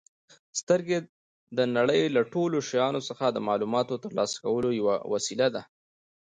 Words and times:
سترګې 0.59 0.97
د 1.57 1.59
نړۍ 1.77 2.01
له 2.15 2.21
ټولو 2.33 2.57
شیانو 2.69 3.01
څخه 3.09 3.25
د 3.29 3.37
معلوماتو 3.47 4.01
ترلاسه 4.05 4.35
کولو 4.45 4.69
یوه 4.79 4.95
وسیله 5.13 5.47
ده. 5.55 5.61